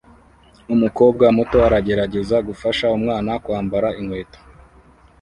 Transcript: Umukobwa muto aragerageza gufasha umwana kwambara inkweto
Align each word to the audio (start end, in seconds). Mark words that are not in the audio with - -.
Umukobwa 0.73 1.25
muto 1.37 1.57
aragerageza 1.67 2.35
gufasha 2.47 2.85
umwana 2.97 3.31
kwambara 3.43 3.87
inkweto 3.99 4.39